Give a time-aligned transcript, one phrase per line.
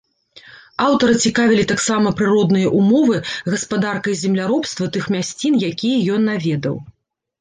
[0.85, 3.17] Аўтара цікавілі таксама прыродныя ўмовы,
[3.55, 6.75] гаспадарка і земляробства тых мясцін, якія ён наведаў.